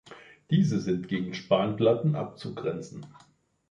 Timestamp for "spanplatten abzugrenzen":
1.35-3.05